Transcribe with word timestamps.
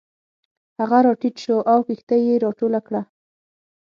هغه 0.79 0.97
راټیټ 1.05 1.35
شو 1.43 1.57
او 1.71 1.79
کښتۍ 1.87 2.21
یې 2.27 2.35
راټوله 2.43 2.79
کړه. 2.87 3.01